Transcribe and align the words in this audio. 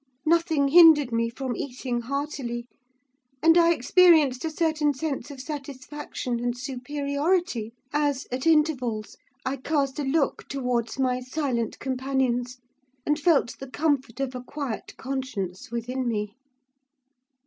Nothing 0.25 0.69
hindered 0.69 1.11
me 1.11 1.29
from 1.29 1.55
eating 1.55 2.01
heartily, 2.01 2.65
and 3.43 3.55
I 3.55 3.71
experienced 3.71 4.43
a 4.43 4.49
certain 4.49 4.95
sense 4.95 5.29
of 5.29 5.39
satisfaction 5.39 6.39
and 6.39 6.57
superiority, 6.57 7.73
as, 7.93 8.25
at 8.31 8.47
intervals, 8.47 9.15
I 9.45 9.57
cast 9.57 9.99
a 9.99 10.03
look 10.03 10.47
towards 10.47 10.97
my 10.97 11.19
silent 11.19 11.77
companions, 11.77 12.57
and 13.05 13.19
felt 13.19 13.59
the 13.59 13.69
comfort 13.69 14.19
of 14.19 14.33
a 14.33 14.41
quiet 14.41 14.95
conscience 14.97 15.69
within 15.69 16.07
me. 16.07 16.33